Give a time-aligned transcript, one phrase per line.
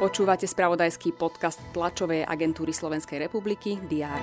[0.00, 4.20] Počúvate spravodajský podcast tlačovej agentúry Slovenskej republiky DR.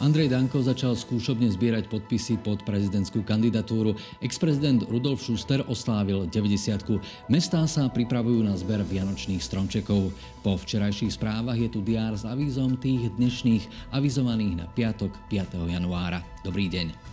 [0.00, 3.92] Andrej Danko začal skúšobne zbierať podpisy pod prezidentskú kandidatúru.
[4.24, 10.08] Ex-prezident Rudolf Schuster oslávil 90 Mestá sa pripravujú na zber vianočných stromčekov.
[10.40, 15.68] Po včerajších správach je tu DR s avízom tých dnešných avizovaných na piatok 5.
[15.68, 16.24] januára.
[16.44, 17.09] Dobrý deň.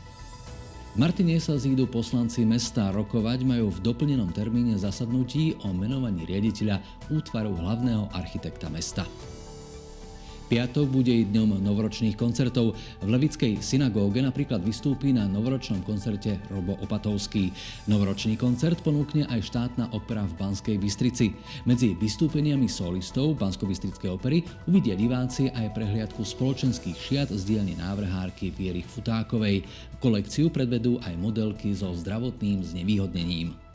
[0.98, 6.82] Martine sa zídu poslanci mesta rokovať majú v doplnenom termíne zasadnutí o menovaní riaditeľa
[7.14, 9.06] útvaru hlavného architekta mesta.
[10.48, 12.72] Piatok bude i dňom novoročných koncertov.
[13.04, 17.52] V Levickej synagóge napríklad vystúpi na novoročnom koncerte Robo Opatovský.
[17.92, 21.36] Novoročný koncert ponúkne aj štátna opera v Banskej Bystrici.
[21.68, 23.68] Medzi vystúpeniami solistov bansko
[24.08, 24.40] opery
[24.72, 29.68] uvidia diváci aj prehliadku spoločenských šiat z dielne návrhárky Viery Futákovej.
[30.00, 33.67] Kolekciu predvedú aj modelky so zdravotným znevýhodnením.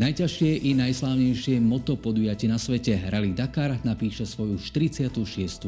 [0.00, 5.12] Najťažšie i najslávnejšie moto podujatie na svete Rally Dakar napíše svoju 46.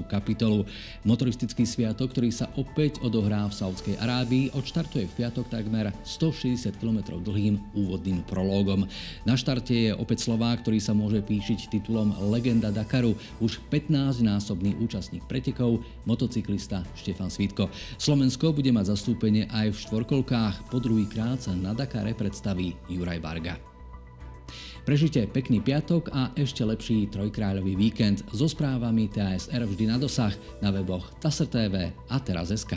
[0.09, 0.65] kapitolu.
[1.05, 7.21] Motoristický sviatok, ktorý sa opäť odohrá v Saudskej Arábii, odštartuje v piatok takmer 160 km
[7.21, 8.89] dlhým úvodným prológom.
[9.29, 13.13] Na štarte je opäť Slovák, ktorý sa môže píšiť titulom Legenda Dakaru,
[13.45, 17.69] už 15-násobný účastník pretekov, motocyklista Štefan Svitko.
[18.01, 23.72] Slovensko bude mať zastúpenie aj v štvorkolkách, po druhýkrát sa na Dakare predstaví Juraj Varga.
[24.83, 30.75] Prežite pekný piatok a ešte lepší trojkráľový víkend so správami TASR vždy na dosah na
[30.75, 32.75] weboch TASR a teraz.sk.